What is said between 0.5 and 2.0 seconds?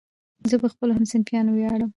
په خپلو همصنفیانو ویاړم.